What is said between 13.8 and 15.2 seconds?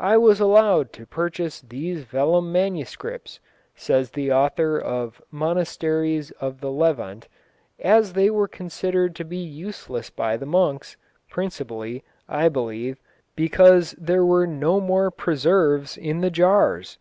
there were no more